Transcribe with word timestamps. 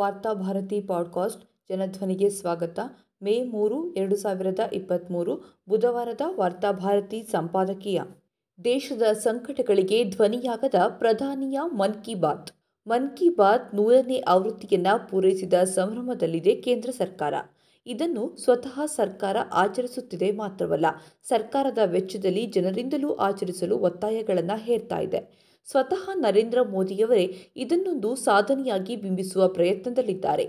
Varthabharati 0.00 0.80
podcast 0.80 1.44
ಜನಧ್ವನಿಗೆ 1.68 2.30
ಸ್ವಾಗತ. 2.30 2.78
ಮೇ 3.22 3.42
ಮೂರು, 3.42 3.94
ಎರಡು 3.94 4.16
ಸಾವಿರದ 4.16 4.58
ಇಪ್ಪತ್ತ್ಮೂರು 4.72 5.60
ಬುಧವಾರದ 5.68 6.20
ವಾರ್ತಾಭಾರತಿ 6.36 7.22
ಸಂಪಾದಕೀಯ. 7.22 8.00
ದೇಶದ 8.64 9.02
ಸಂಕಟಗಳಿಗೆ 9.02 10.04
ಧ್ವನಿಯಾಗದ 10.04 10.74
ಪ್ರಧಾನಿಯ 10.88 11.60
ಮನ್ 11.64 12.04
ಕಿ 12.04 12.14
ಬಾತ್. 12.14 12.50
ಮನ್ 12.86 13.16
ಕಿ 13.16 13.28
ಬಾತ್ 13.28 13.74
ನೂರನೇ 13.74 14.20
ಆವೃತ್ತಿಯನ್ನು 14.20 15.08
ಪೂರೈಸಿದ 15.08 15.54
ಸಂಭ್ರಮದಲ್ಲಿದೆ 15.54 16.56
ಕೇಂದ್ರ 16.56 16.90
ಸರ್ಕಾರ. 16.90 17.34
ಇದನ್ನು 17.86 18.36
ಸ್ವತಃ 18.36 18.86
ಸರ್ಕಾರ 18.86 19.36
ಆಚರಿಸುತ್ತಿದೆ 19.52 20.30
ಮಾತ್ರವಲ್ಲ, 20.30 20.86
ಸರ್ಕಾರದ 21.28 21.78
ವೆಚ್ಚದಲ್ಲಿ 21.84 22.46
ಜನರಿಂದಲೂ 22.46 23.14
ಆಚರಿಸಲು 23.14 23.78
ಒತ್ತಾಯಗಳನ್ನು 23.78 24.58
ಹೇರ್ತಾ 24.58 24.98
ಇದೆ. 24.98 25.49
ಸ್ವತಃ 25.70 26.10
ನರೇಂದ್ರ 26.14 26.62
ಮೋದಿಯವರೇ 26.62 27.34
ಇದನ್ನೊಂದು 27.56 28.16
ಸಾಧನೆಯಾಗಿ 28.16 28.96
ಬಿಂಬಿಸುವ 28.96 29.48
ಪ್ರಯತ್ನದಲ್ಲಿದ್ದಾರೆ. 29.48 30.46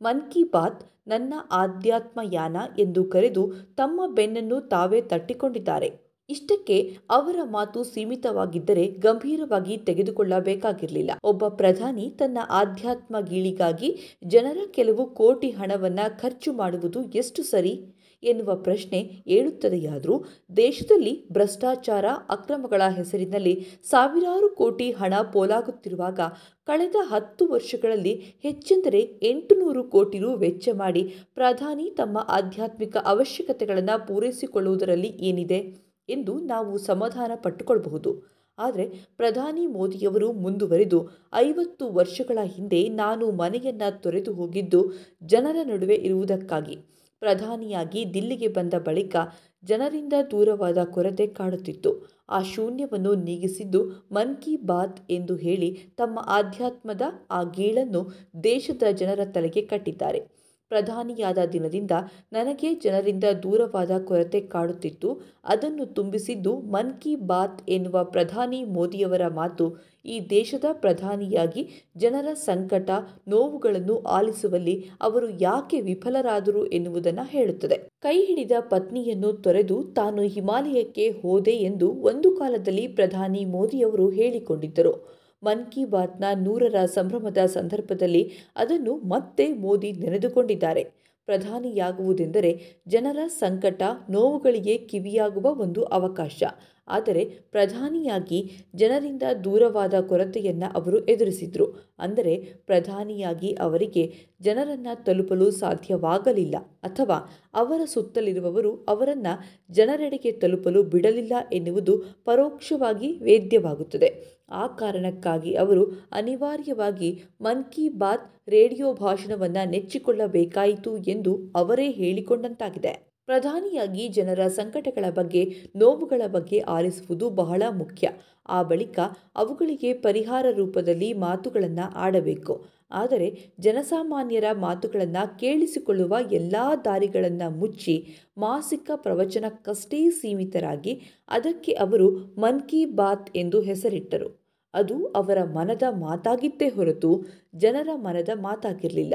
ಮನ್ 0.00 0.22
ಕಿ 0.32 0.42
ಬಾತ್ 0.44 0.82
ನನ್ನ 1.08 1.34
ಆಧ್ಯಾತ್ಮ 1.52 2.20
ಯಾನ 2.32 2.56
ಎಂದು 2.78 3.04
ಕರೆದು 3.04 3.52
ತಮ್ಮ 3.76 4.00
ಬೆನ್ನನ್ನು 4.14 4.60
ತಾವೇ 4.60 5.00
ತಟ್ಟಿಕೊಂಡಿದ್ದಾರೆ. 5.00 5.88
ಇಷ್ಟಕ್ಕೆ 6.30 6.96
ಅವರ 7.10 7.38
ಮಾತು 7.50 7.84
ಸೀಮಿತವಾಗಿದ್ದರೆ 7.84 8.84
ಗಂಭೀರವಾಗಿ 8.86 9.76
ತೆಗೆದುಕೊಳ್ಳಬೇಕಾಗಿರಲಿಲ್ಲ. 9.76 11.10
ಒಬ್ಬ 11.24 11.48
ಪ್ರಧಾನಿ 11.48 12.10
ತನ್ನ 12.18 12.38
ಆಧ್ಯಾತ್ಮ 12.50 13.20
ಗೀಳಿಗಾಗಿ 13.20 13.90
ಜನರ 14.26 14.58
ಕೆಲವು 14.70 15.14
ಕೋಟಿ 15.14 15.50
ಹಣವನ್ನು 15.50 16.20
ಖರ್ಚು 16.20 16.52
ಮಾಡುವುದು 16.52 17.02
ಎಷ್ಟು 17.14 17.42
ಸರಿ? 17.42 17.93
ಎನ್ನುವ 18.24 18.54
ಪ್ರಶ್ನೆ 18.56 18.98
ಏಳುತ್ತದೆಯಾದರೂ 19.26 20.24
ದೇಶದಲ್ಲಿ 20.56 21.28
ಭ್ರಷ್ಟಾಚಾರ 21.32 22.04
ಅಕ್ರಮಗಳ 22.30 22.82
ಹೆಸರಿನಲ್ಲಿ 22.88 23.54
ಸಾವಿರಾರು 23.82 24.48
ಕೋಟಿ 24.48 24.90
ಹಣ 24.90 25.14
ಪೋಲಾಗುತ್ತಿರುವಾಗ 25.32 26.20
ಕಳೆದ 26.66 26.96
ಹತ್ತು 27.02 27.46
ವರ್ಷಗಳಲ್ಲಿ 27.46 28.14
ಹೆಚ್ಚೆಂದರೆ 28.42 29.00
ಎಂಟುನೂರು 29.22 29.84
ಕೋಟಿ 29.84 30.18
ರು 30.18 30.34
ವೆಚ್ಚ 30.34 30.68
ಮಾಡಿ 30.72 31.02
ಪ್ರಧಾನಿ 31.34 31.90
ತಮ್ಮ 31.90 32.18
ಆಧ್ಯಾತ್ಮಿಕ 32.28 32.96
ಅವಶ್ಯಕತೆಗಳನ್ನು 33.04 34.06
ಪೂರೈಸಿಕೊಳ್ಳುವುದರಲ್ಲಿ 34.06 35.08
ಏನಿದೆ 35.08 35.60
ಎಂದು 36.08 36.38
ನಾವು 36.44 36.78
ಸಮಾಧಾನ 36.78 37.32
ಪಟ್ಟುಕೊಳ್ಳಬಹುದು 37.34 38.34
ಆದರೆ 38.58 38.84
ಪ್ರಧಾನಿ 39.16 39.66
ಮೋದಿಯವರು 39.66 40.32
ಮುಂದುವರೆದು 40.32 40.98
ಐವತ್ತು 41.34 41.92
ವರ್ಷಗಳ 41.92 42.38
ಹಿಂದೆ 42.44 42.88
ನಾನು 42.88 43.30
ಮನೆಯನ್ನು 43.30 44.00
ತೊರೆದು 44.02 44.32
ಹೋಗಿದ್ದು 44.34 44.80
ಜನರ 45.26 45.56
ನಡುವೆ 45.64 45.94
ಇರುವುದಕ್ಕಾಗಿ. 45.94 46.76
ಪ್ರಧಾನಿಯಾಗಿ 47.24 48.00
ದಿಲ್ಲಿಗೆ 48.14 48.48
ಬಂದ 48.48 48.74
ಬಳಿಕ 48.86 49.16
ಜನರಿಂದ 49.64 50.14
ದೂರವಾದ 50.30 50.80
ಕೊರತೆ 50.94 51.26
ಕಾಡುತ್ತಿತ್ತು. 51.38 51.90
ಆ 52.28 52.38
ಶೂನ್ಯವನ್ನು 52.52 53.12
ನೀಗಿಸಿದ್ದು 53.26 53.80
ಮನ್ 54.12 54.36
ಕಿ 54.42 54.54
ಬಾತ್ 54.70 55.00
ಎಂದು 55.10 55.34
ಹೇಳಿ 55.36 55.70
ತಮ್ಮ 55.96 56.18
ಆಧ್ಯಾತ್ಮದ 56.38 57.04
ಆ 57.30 57.40
ಗೀಳನ್ನು 57.58 58.02
ದೇಶದ 58.44 58.82
ಜನರ 59.00 59.20
ತಲೆಗೆ 59.34 59.62
ಕಟ್ಟಿದ್ದಾರೆ. 59.72 60.20
ಪ್ರಧಾನಿಯಾದ 60.68 61.38
ದಿನದಿಂದ 61.52 61.90
ನನಗೆ 62.32 62.74
ಜನರಿಂದ 62.74 63.24
ದೂರವಾದ 63.42 63.90
ಕೊರತೆ 64.04 64.40
ಕಾಡುತ್ತಿತ್ತು. 64.40 65.20
ಅದನ್ನು 65.44 65.86
ತುಂಬಿಸಿದ್ದು 65.86 66.60
ಮನ್ 66.60 66.92
ಕಿ 67.00 67.16
ಬಾತ್ 67.16 67.70
ಎನ್ನುವ 67.70 68.04
ಪ್ರಧಾನಿ 68.04 68.64
ಮೋದಿಯವರ 68.64 69.28
ಮಾತು. 69.28 69.76
ಈ 70.04 70.20
ದೇಶದ 70.30 70.64
ಪ್ರಧಾನಿಯಾಗಿ 70.72 71.68
ಜನರ 71.96 72.34
ಸಂಕಟ, 72.34 72.90
ನೋವುಗಳನ್ನು 73.28 73.98
ಆಲಿಸುವಲ್ಲಿ 73.98 74.84
ಅವರು 75.00 75.28
ಯಾಕೆ 75.40 75.80
ವಿಫಲರಾದರು 75.80 76.66
ಎನ್ನುವುದನ್ನು 76.66 77.24
ಹೇಳುತ್ತದೆ. 77.24 77.88
ಕೈ 78.00 78.24
ಹಿಡಿದ 78.24 78.52
ಪತ್ನಿಯನ್ನು 78.60 79.32
ತೊರೆದು 79.32 79.84
ತಾನು 79.84 80.22
ಹಿಮಾಲಯಕ್ಕೆ 80.22 81.10
ಹೋದೆ 81.10 81.50
ಎಂದು 81.50 81.90
ಒಂದು 81.90 82.30
ಕಾಲದಲ್ಲಿ 82.36 82.88
ಪ್ರಧಾನಿ 82.88 83.44
ಮೋದಿಯವರು 83.44 84.10
ಹೇಳಿಕೊಂಡಿದ್ದರು. 84.10 85.23
ಮನ್ 85.44 85.72
ಕಿ 85.72 85.84
ಬಾತ್ನ 85.84 86.24
ನೂರರ 86.34 86.84
ಸಂಭ್ರಮದ 86.84 87.38
ಸಂದರ್ಭದಲ್ಲಿ 87.46 88.22
ಅದನ್ನು 88.56 88.94
ಮತ್ತೆ 88.96 89.46
ಮೋದಿ 89.54 89.92
ನೆನೆದುಕೊಂಡಿದ್ದಾರೆ. 89.92 90.84
ಪ್ರಧಾನಿಯಾಗುವುದೆಂದರೆ 91.26 92.50
ಜನರ 92.88 93.20
ಸಂಕಟ, 93.26 93.82
ನೋವುಗಳಿಗೆ 94.10 94.78
ಕಿವಿಯಾಗುವ 94.78 95.46
ಒಂದು 95.60 95.82
ಅವಕಾಶ. 95.82 96.42
ಆದರೆ 96.88 97.24
ಪ್ರಧಾನಿಯಾಗಿ 97.24 98.50
ಜನರಿಂದ 98.74 99.22
ದೂರವಾದ 99.44 99.94
ಕೊರತೆಯನ್ನು 100.00 100.72
ಅವರು 100.74 101.04
ಎದುರಿಸಿದರು. 101.04 101.66
ಅಂದರೆ 101.98 102.36
ಪ್ರಧಾನಿಯಾಗಿ 102.66 103.52
ಅವರಿಗೆ 103.52 104.12
ಜನರನ್ನು 104.40 105.04
ತಲುಪಲು 105.04 105.50
ಸಾಧ್ಯವಾಗಲಿಲ್ಲ 105.50 106.56
ಅಥವಾ 106.82 107.18
ಅವರ 107.54 107.80
ಸುತ್ತಲಿರುವವರು 107.84 108.84
ಅವರನ್ನು 108.88 109.34
ಜನರೆಡೆಗೆ 109.70 110.32
ತಲುಪಲು 110.32 110.82
ಬಿಡಲಿಲ್ಲ 110.82 111.32
ಎನ್ನುವುದು 111.52 111.96
ಪರೋಕ್ಷವಾಗಿ 112.24 113.18
ವೇದ್ಯವಾಗುತ್ತದೆ. 113.18 114.34
ಆ 114.50 114.66
ಕಾರಣಕ್ಕಾಗಿ 114.66 115.54
ಅವರು 115.54 115.84
ಅನಿವಾರ್ಯವಾಗಿ 116.12 117.22
ಮನ್ 117.40 117.64
ಕಿ 117.64 117.88
ಬಾತ್ 117.88 118.48
ರೇಡಿಯೋ 118.48 118.92
ಭಾಷಣವನ್ನು 118.94 119.70
ನೆಚ್ಚಿಕೊಳ್ಳಬೇಕಾಯಿತು 119.70 120.98
ಎಂದು 120.98 121.52
ಅವರೇ 121.56 121.90
ಹೇಳಿಕೊಂಡಂತಾಗಿದೆ. 121.90 123.13
ಪ್ರಧಾನಿಯಾಗಿ 123.28 124.08
ಜನರ 124.08 124.46
ಸಂಕಟಗಳ 124.48 125.04
ಬಗ್ಗೆ, 125.10 125.42
ನೋವುಗಳ 125.76 126.22
ಬಗ್ಗೆ 126.26 126.58
ಆಲಿಸುವುದು 126.58 127.30
ಬಹಳ 127.30 127.62
ಮುಖ್ಯ. 127.70 128.08
ಆ 128.48 128.62
ಬಳಿಕ 128.62 128.98
ಅವುಗಳಿಗೆ 129.36 129.92
ಪರಿಹಾರ 129.94 130.46
ರೂಪದಲ್ಲಿ 130.50 131.12
ಮಾತುಗಳನ್ನು 131.12 131.92
ಆಡಬೇಕು. 131.96 132.54
ಆದರೆ 132.90 133.28
ಜನಸಾಮಾನ್ಯರ 133.60 134.44
ಮಾತುಗಳನ್ನು 134.52 135.38
ಕೇಳಿಸಿಕೊಳ್ಳುವ 135.38 136.16
ಎಲ್ಲ 136.32 136.56
ದಾರಿಗಳನ್ನು 136.84 137.50
ಮುಚ್ಚಿ 137.50 137.96
ಮಾಸಿಕ 138.38 138.90
ಪ್ರವಚನಕ್ಕಷ್ಟೇ 138.94 140.10
ಸೀಮಿತರಾಗಿ 140.10 140.94
ಅದಕ್ಕೆ 141.28 141.72
ಅವರು 141.72 142.08
ಮನ್ 142.38 142.60
ಕಿ 142.60 142.84
ಬಾತ್ 142.84 143.30
ಎಂದು 143.36 143.60
ಹೆಸರಿಟ್ಟರು. 143.60 144.28
ಅದು 144.74 145.06
ಅವರ 145.06 145.44
ಮನದ 145.44 145.82
ಮಾತಾಗಿತ್ತೇ 145.90 146.68
ಹೊರತು 146.68 147.10
ಜನರ 147.56 147.88
ಮನದ 147.96 148.28
ಮಾತಾಗಿರಲಿಲ್ಲ. 148.34 149.14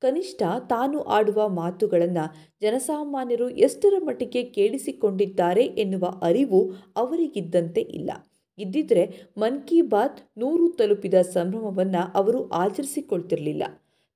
ಕನಿಷ್ಠ 0.00 0.42
ತಾನು 0.68 1.00
ಆಡುವ 1.00 1.48
ಮಾತುಗಳನ್ನು 1.48 2.24
ಜನಸಾಮಾನ್ಯರು 2.62 3.50
ಎಷ್ಟರ 3.50 3.94
ಮಟ್ಟಿಗೆ 4.04 4.42
ಕೇಳಿಸಿಕೊಂಡಿದ್ದಾರೆ 4.42 5.64
ಎನ್ನುವ 5.64 6.18
ಅರಿವು 6.22 6.60
ಅವರಿಗಿದ್ದಂತೆ 6.96 7.80
ಇಲ್ಲ. 7.80 8.10
ಇದ್ದಿದ್ರೆ 8.58 9.02
ಮನ್ 9.38 9.62
ಕಿ 9.62 9.82
ಬಾತ್ 9.82 10.20
ನೂರು 10.38 10.68
ತಲುಪಿದ 10.68 11.14
ಸಂಭ್ರಮವನ್ನು 11.14 12.12
ಅವರು 12.14 12.48
ಆಚರಿಸಿಕೊಳ್ತಿರಲಿಲ್ಲ. 12.48 13.62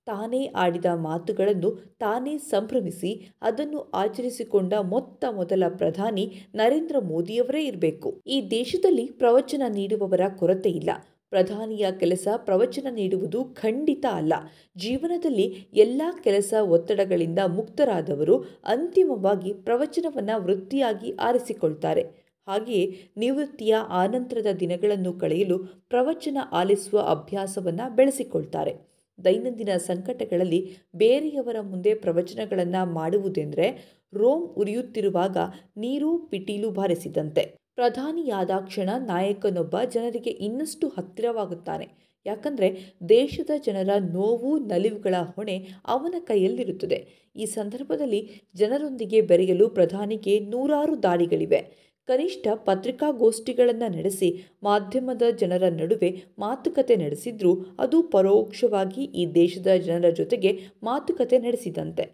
ತಾನೇ 0.06 0.52
ಆಡಿದ 0.56 0.84
ಮಾತುಗಳನ್ನು 0.94 1.70
ತಾನೇ 1.98 2.38
ಸಂಭ್ರಮಿಸಿ 2.38 3.30
ಅದನ್ನು 3.42 3.80
ಆಚರಿಸಿಕೊಂಡ 3.94 4.74
ಮೊತ್ತ 4.74 5.24
ಮೊದಲ 5.30 5.64
ಪ್ರಧಾನಿ 5.76 6.24
ನರೇಂದ್ರ 6.54 6.96
ಮೋದಿಯವರೇ 6.98 7.64
ಇರಬೇಕು. 7.64 8.22
ಈ 8.26 8.48
ದೇಶದಲ್ಲಿ 8.50 9.06
ಪ್ರವಚನ 9.06 9.62
ನೀಡುವವರ 9.68 10.20
ಕೊರತೆ 10.38 10.70
ಇಲ್ಲ. 10.70 10.90
ಪ್ರಧಾನಿಯ 11.30 11.86
ಕೆಲಸ 12.00 12.28
ಪ್ರವಚನ 12.36 12.86
ನೀಡುವುದು 12.90 13.44
ಖಂಡಿತ 13.44 14.06
ಅಲ್ಲ. 14.12 14.32
ಜೀವನದಲ್ಲಿ 14.76 15.68
ಎಲ್ಲ 15.74 16.02
ಕೆಲಸ 16.22 16.54
ಒತ್ತಡಗಳಿಂದ 16.62 17.38
ಮುಕ್ತರಾದವರು 17.46 18.44
ಅಂತಿಮವಾಗಿ 18.64 19.52
ಪ್ರವಚನವನ್ನು 19.52 20.42
ವೃತ್ತಿಯಾಗಿ 20.44 21.12
ಆರಿಸಿಕೊಳ್ತಾರೆ. 21.12 22.02
ಹಾಗೆಯೇ 22.46 23.12
ನಿವೃತ್ತಿಯ 23.16 23.76
ಆನಂತರದ 23.88 24.46
ದಿನಗಳನ್ನು 24.60 25.12
ಕಳೆಯಲು 25.12 25.58
ಪ್ರವಚನ 25.88 26.38
ಆಲಿಸುವ 26.52 27.00
ಅಭ್ಯಾಸವನ್ನು 27.00 27.94
ಬೆಳೆಸಿಕೊಳ್ತಾರೆ. 27.96 28.90
ದೈನಂದಿನ 29.24 29.68
ಸಂಕಟಗಳಲ್ಲಿ 29.76 30.76
ಬೇರೆಯವರ 30.96 31.60
ಮುಂದೆ 31.60 31.94
ಪ್ರವಚನಗಳನ್ನು 31.94 32.92
ಮಾಡುವುದೆಂದರೆ 32.92 33.98
ರೋಮ್ 34.14 34.42
ಉರಿಯುತ್ತಿರುವಾಗ 34.42 35.36
ನೀರು 35.76 36.18
ಪಿಟೀಲು 36.18 36.70
ಬಾರಿಸಿದಂತೆ. 36.70 37.59
ಪ್ರಧಾನಿಯಾದ 37.80 38.50
ಕ್ಷಣ 38.66 38.90
ನಾಯಕನೊಬ್ಬ 39.06 39.76
ಜನರಿಗೆ 39.90 40.30
ಇನ್ನಷ್ಟು 40.30 40.88
ಹತ್ತಿರವಾಗುತ್ತಾನೆ. 40.88 41.88
ಯಾಕಂದರೆ 42.26 42.94
ದೇಶದ 43.08 43.50
ಜನರ 43.66 43.90
ನೋವು, 43.98 44.58
ನಲಿವುಗಳ 44.58 45.14
ಹೊಣೆ 45.36 45.68
ಅವನ 45.86 46.14
ಕೈಯಲ್ಲಿರುತ್ತದೆ. 46.18 47.30
ಈ 47.36 47.44
ಸಂದರ್ಭದಲ್ಲಿ 47.44 48.30
ಜನರೊಂದಿಗೆ 48.54 49.20
ಬೆರೆಯಲು 49.20 49.68
ಪ್ರಧಾನಿಗೆ 49.68 50.40
ನೂರಾರು 50.40 51.02
ದಾರಿಗಳಿವೆ 51.02 51.90
ಕನಿಷ್ಠ 52.06 52.48
ಪತ್ರಿಕಾಗೋಷ್ಠಿಗಳನ್ನು 52.54 53.92
ನಡೆಸಿ 53.92 54.28
ಮಾಧ್ಯಮದ 54.62 55.22
ಜನರ 55.38 55.68
ನಡುವೆ 55.68 56.22
ಮಾತುಕತೆ 56.38 56.96
ನಡೆಸಿದ್ರೂ 56.96 57.52
ಅದು 57.78 58.02
ಪರೋಕ್ಷವಾಗಿ 58.02 59.04
ಈ 59.04 59.26
ದೇಶದ 59.34 59.66
ಜನರ 59.66 60.10
ಜೊತೆಗೆ 60.10 60.58
ಮಾತುಕತೆ 60.82 61.38
ನಡೆಸಿದಂತೆ. 61.38 62.04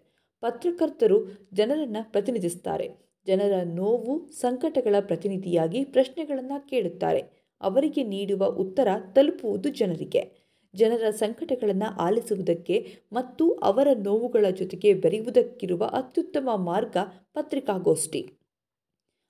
ಪತ್ರಕರ್ತರು 0.41 1.49
ಜನರನ್ನು 1.53 2.11
ಪ್ರತಿನಿಧಿಸ್ತಾರೆ. 2.11 3.06
ಜನರ 3.27 3.53
ನೋವು 3.63 4.29
ಸಂಕಟಗಳ 4.31 4.95
ಪ್ರತಿನಿಧಿಯಾಗಿ 4.99 5.83
ಪ್ರಶ್ನೆಗಳನ್ನು 5.85 6.67
ಕೇಳುತ್ತಾರೆ. 6.67 7.21
ಅವರಿಗೆ 7.61 8.03
ನೀಡುವ 8.03 8.45
ಉತ್ತರ 8.45 8.87
ತಲುಪುವುದು 9.15 9.69
ಜನರಿಗೆ. 9.69 10.47
ಜನರ 10.73 11.09
ಸಂಕಟಗಳನ್ನು 11.09 11.97
ಆಲಿಸುವುದಕ್ಕೆ 11.97 13.01
ಮತ್ತು 13.13 13.51
ಅವರ 13.51 13.87
ನೋವುಗಳ 13.97 14.45
ಜೊತೆಗೆ 14.49 14.93
ಬೆರೆಯುವುದಕ್ಕಿರುವ 14.93 15.83
ಅತ್ಯುತ್ತಮ 15.93 16.49
ಮಾರ್ಗ 16.55 16.97
ಪತ್ರಿಕಾಗೋಷ್ಠಿ. 17.33 18.21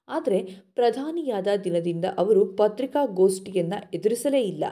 ಆದರೆ 0.08 0.40
ಪ್ರಧಾನಿಯಾದ 0.76 1.48
ದಿನದಿಂದ 1.64 2.06
ಅವರು 2.18 2.46
ಪತ್ರಿಕಾಗೋಷ್ಠಿಯನ್ನು 2.56 3.92
ಎದುರಿಸಲೇ 3.94 4.42
ಇಲ್ಲ. 4.42 4.66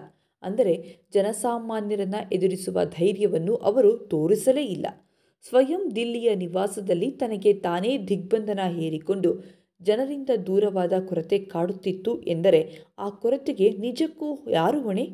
ಅಂದರೆ 0.43 0.73
ಜನಸಾಮಾನ್ಯರನ್ನು 1.13 2.29
ಎದುರಿಸುವ 2.33 2.79
ಧೈರ್ಯವನ್ನು 2.85 3.55
ಅವರು 3.55 3.97
ತೋರಿಸಲೇ 3.97 4.65
ಇಲ್ಲ. 4.65 4.87
ಸ್ವಯಂ 5.49 5.95
ದಿಲ್ಲಿಯ 5.95 6.35
ನಿವಾಸದಲ್ಲಿ 6.35 7.11
ತನಗೆ 7.11 7.53
ತಾನೇ 7.53 7.97
ದಿಗ್ಬಂಧನ 8.07 8.59
ಹೇರಿಕೊಂಡು 8.67 9.31
ಜನರಿಂದ 9.81 10.29
ದೂರವಾದ 10.47 10.93
ಕೊರತೆ 10.99 11.39
ಕಾಡುತ್ತಿತ್ತು 11.39 12.21
ಎಂದರೆ 12.23 12.61
ಆ 12.99 13.09
ಕೊರತೆಗೆ 13.09 13.69
ನಿಜಕ್ಕೂ 13.69 14.49
ಯಾರು 14.49 14.81
ಹೊಣೆ? 14.81 15.05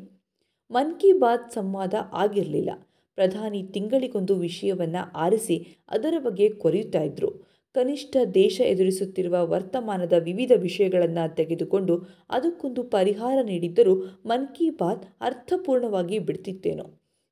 ಮನ್ 0.70 1.00
ಕಿ 1.00 1.12
ಬಾತ್ 1.12 1.52
ಸಂವಾದ 1.52 1.94
ಆಗಿರಲಿಲ್ಲ. 2.12 2.70
ಪ್ರಧಾನಿ 3.16 3.62
ತಿಂಗಳಿಗೊಂದು 3.62 4.34
ವಿಷಯವನ್ನು 4.36 5.12
ಆರಿಸಿ 5.14 5.56
ಅದರ 5.88 6.14
ಬಗ್ಗೆ 6.18 6.48
ಕೊರೆಯುತ್ತಾ 6.48 7.02
ಇದ್ದರು 7.02 7.30
ಕನಿಷ್ಠ 7.74 8.16
ದೇಶ 8.34 8.60
ಎದುರಿಸುತ್ತಿರುವ 8.60 9.36
ವರ್ತಮಾನದ 9.48 10.12
ವಿವಿಧ 10.18 10.52
ವಿಷಯಗಳನ್ನು 10.56 11.34
ತೆಗೆದುಕೊಂಡು 11.34 11.96
ಅದಕ್ಕೊಂದು 12.30 12.82
ಪರಿಹಾರ 12.82 13.38
ನೀಡಿದ್ದರೂ 13.44 13.96
ಮನ್ 14.26 14.48
ಕಿ 14.48 14.70
ಬಾತ್ 14.70 15.04
ಅರ್ಥಪೂರ್ಣವಾಗಿ 15.20 16.18
ಬಿಡ್ತಿತ್ತೇನೋ? 16.18 16.86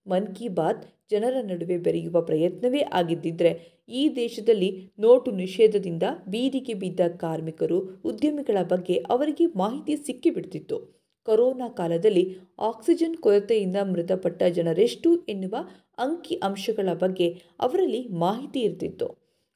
ಮನ್ 0.07 0.35
ಕಿ 0.37 0.49
ಬಾತ್ 0.49 0.85
ಜನರ 1.11 1.37
ನಡುವೆ 1.43 1.79
ಬೆರೆಯುವ 1.79 2.23
ಪ್ರಯತ್ನವೇ 2.23 2.81
ಆಗಿದ್ದಿದ್ರೆ 2.93 3.53
ಈ 3.89 4.03
ದೇಶದಲ್ಲಿ 4.17 4.71
ನೋಟು 4.99 5.31
ನಿಷೇಧದಿಂದ 5.31 6.03
ಬೀದಿಗೆ 6.29 6.75
ಬಿದ್ದ 6.75 7.01
ಕಾರ್ಮಿಕರು 7.17 7.79
ಉದ್ಯಮಿಗಳ 8.05 8.59
ಬಗ್ಗೆ 8.63 8.97
ಅವರಿಗೆ 8.97 9.47
ಮಾಹಿತಿ 9.57 9.97
ಸಿಕ್ಕಿಬಿಡ್ತಿತ್ತು. 9.97 11.01
ಕೊರೋನಾ 11.29 11.69
ಕಾಲದಲ್ಲಿ 11.69 12.25
ಆಕ್ಸಿಜನ್ 12.59 13.17
ಕೊರತೆಯಿಂದ 13.17 13.77
ಮೃತಪಟ್ಟ 13.93 14.43
ಜನರೆಷ್ಟು 14.43 15.11
ಎನ್ನುವ 15.29 15.57
ಅಂಕಿ 15.99 16.35
ಅಂಶಗಳ 16.35 16.89
ಬಗ್ಗೆ 16.95 17.29
ಅವರಲ್ಲಿ 17.61 18.09
ಮಾಹಿತಿ 18.09 18.61
ಇರ್ತಿತ್ತು. 18.61 19.09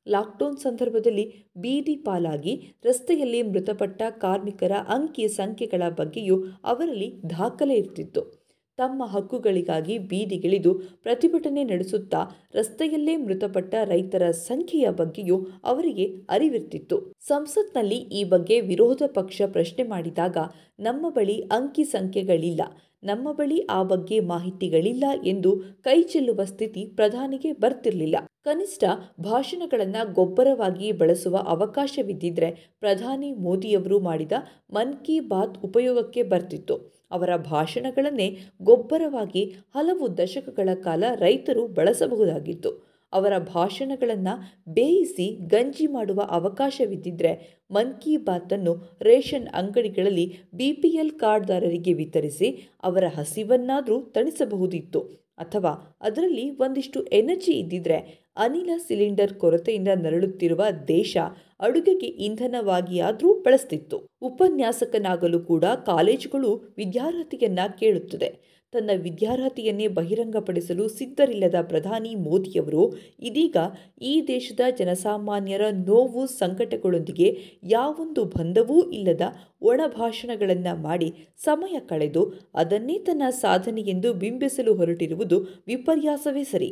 ಲಾಕ್ಡೌನ್ 0.06 0.56
ಸಂದರ್ಭದಲ್ಲಿ 0.56 1.24
ಬೀದಿ 1.56 1.96
ಪಾಲಾಗಿ 1.96 2.54
ರಸ್ತೆಯಲ್ಲಿ 2.84 3.42
ಮೃತಪಟ್ಟ 3.42 4.02
ಕಾರ್ಮಿಕರ 4.18 4.72
ಅಂಕಿ 4.72 5.28
ಸಂಖ್ಯೆಗಳ 5.28 5.82
ಬಗ್ಗೆಯೂ 5.96 6.36
ಅವರಲ್ಲಿ 6.64 7.08
ದಾಖಲೆ 7.30 7.74
ಇರ್ತಿತ್ತು. 7.74 8.43
ತಮ್ಮ 8.78 9.02
ಹಕ್ಕುಗಳಿಗಾಗಿ 9.04 9.98
ಬೀದಿಗಿಳಿದು 9.98 10.74
ಪ್ರತಿಭಟನೆ 11.02 11.64
ನಡೆಸುತ್ತಾ 11.64 12.20
ರಸ್ತೆಯಲ್ಲೇ 12.54 13.16
ಮೃತಪಟ್ಟ 13.16 13.74
ರೈತರ 13.84 14.30
ಸಂಖ್ಯೆಯ 14.30 14.90
ಬಗ್ಗೆಯೂ 14.90 15.38
ಅವರಿಗೆ 15.64 16.06
ಅರಿವಿರ್ತಿತ್ತು. 16.30 17.13
ಸಂಸತ್ನಲ್ಲಿ 17.28 17.96
ಈ 17.96 18.24
ಬಗ್ಗೆ 18.24 18.60
ವಿರೋಧ 18.60 19.02
ಪಕ್ಷ 19.06 19.42
ಪ್ರಶ್ನೆ 19.46 19.82
ಮಾಡಿದಾಗ 19.82 20.36
ನಮ್ಮ 20.80 21.08
ಬಳಿ 21.08 21.40
ಅಂಕಿ 21.40 21.84
ಸಂಖ್ಯೆಗಳಿಲ್ಲ. 21.84 22.62
ನಮ್ಮ 23.02 23.32
ಬಳಿ 23.32 23.66
ಆ 23.70 23.82
ಬಗ್ಗೆ 23.82 24.20
ಮಾಹಿತಿಗಳಿಲ್ಲ 24.20 25.04
ಎಂದು 25.24 25.56
ಕೈ 25.82 26.02
ಚೆಲ್ಲುವ 26.02 26.44
ಸ್ಥಿತಿ 26.44 26.86
ಪ್ರಧಾನಿಗೆ 26.86 27.52
ಬರ್ತಿರಲಿಲ್ಲ. 27.52 28.16
ಕನಿಷ್ಠ 28.44 28.84
ಭಾಷಣಗಳನ್ನು 29.20 30.12
ಗೊಬ್ಬರವಾಗಿ 30.12 30.92
ಬಳಸುವ 30.92 31.36
ಅವಕಾಶವಿದ್ದಿದ್ರೆ 31.36 32.74
ಪ್ರಧಾನಿ 32.80 33.32
ಮೋದಿಯವರು 33.32 34.00
ಮಾಡಿದ 34.00 34.32
ಮನ್ 34.72 34.94
ಕಿ 35.04 35.20
ಬಾತ್ 35.20 35.58
ಉಪಯೋಗಕ್ಕೆ 35.64 36.22
ಬರ್ತಿತ್ತು. 36.22 36.76
ಅವರ 37.10 37.36
ಭಾಷಣಗಳನ್ನೇ 37.36 38.38
ಗೊಬ್ಬರವಾಗಿ 38.62 39.44
ಹಲವು 39.74 40.18
ದಶಕಗಳ 40.18 40.68
ಕಾಲ 40.74 41.04
ರೈತರು 41.14 41.66
ಬಳಸಬಹುದಾಗಿತ್ತು. 41.66 42.93
ಅವರ 43.12 43.38
ಭಾಷಣಗಳನ್ನು 43.38 44.64
ಬೇಯಿಸಿ 44.72 45.46
ಗಂಜಿ 45.46 45.86
ಮಾಡುವ 45.86 46.20
ಅವಕಾಶವಿದ್ದಿದ್ರೆ 46.30 47.64
ಮನ್ 47.70 47.94
ಕಿ 47.94 48.16
ಬಾತನ್ನು 48.16 48.98
ರೇಷನ್ 49.02 49.48
ಅಂಗಡಿಗಳಲ್ಲಿ 49.48 50.34
ಬಿ 50.54 50.72
ಪಿ 50.72 50.88
ಎಲ್ 50.88 51.10
ಕಾರ್ಡ್ದಾರರಿಗೆ 51.10 51.92
ವಿತರಿಸಿ 51.92 52.70
ಅವರ 52.82 53.04
ಹಸಿವನ್ನಾದರೂ 53.16 54.00
ತಣಿಸಬಹುದಿತ್ತು. 54.00 55.24
ಅಥವಾ 55.38 55.98
ಅದರಲ್ಲಿ 56.00 56.50
ಒಂದಿಷ್ಟು 56.50 57.04
ಎನರ್ಜಿ 57.04 57.52
ಇದ್ದಿದ್ರೆ 57.52 58.30
ಅನಿಲ 58.36 58.70
ಸಿಲಿಂಡರ್ 58.88 59.34
ಕೊರತೆಯಿಂದ 59.34 59.88
ನರಳುತ್ತಿರುವ 59.94 60.64
ದೇಶ 60.88 61.16
ಅಡುಗೆಗೆ 61.60 62.06
ಇಂಧನವಾಗಿಯಾದರೂ 62.06 63.34
ಬಳಸ್ತಿತ್ತು. 63.34 64.08
ಉಪನ್ಯಾಸಕನಾಗಲು 64.22 65.40
ಕೂಡ 65.40 65.64
ಕಾಲೇಜುಗಳು 65.64 66.74
ವಿದ್ಯಾರ್ಥಿಯನ್ನ 66.76 67.58
ಕೇಳುತ್ತದೆ. 67.78 68.54
ತನ್ನ 68.74 68.90
ವಿದ್ಯಾರ್ಹತೆಯನ್ನೇ 68.96 69.86
ಬಹಿರಂಗಪಡಿಸಲು 69.88 70.88
ಸಿದ್ಧರಿಲ್ಲದ 70.88 71.54
ಪ್ರಧಾನಿ 71.62 72.14
ಮೋದಿಯವರು, 72.14 72.82
ಇದೀಗ 73.20 73.56
ಈ 74.02 74.14
ದೇಶದ 74.26 74.60
ಜನಸಾಮಾನ್ಯರ 74.78 75.64
ನೋವು 75.86 76.24
ಸಂಕಟಗಳೊಂದಿಗೆ 76.38 77.28
ಯಾವೊಂದು 77.70 78.24
ಬಂಧವೂ 78.36 78.78
ಇಲ್ಲದ 78.90 79.20
ಒಣ 79.62 79.80
ಭಾಷಣಗಳನ್ನು 79.96 80.74
ಮಾಡಿ 80.82 81.10
ಸಮಯ 81.44 81.78
ಕಳೆದು 81.88 82.24
ಅದನ್ನೇ 82.54 82.98
ತನ್ನ 82.98 83.22
ಸಾಧನೆ 83.30 83.82
ಎಂದು 83.94 84.10
ಬಿಂಬಿಸಲು 84.14 84.74
ಹೊರಟಿರುವುದು 84.74 85.38
ವಿಪರ್ಯಾಸವೇ 85.66 86.44
ಸರಿ. 86.44 86.70